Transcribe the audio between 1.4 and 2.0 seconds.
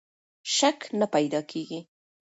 کېږي.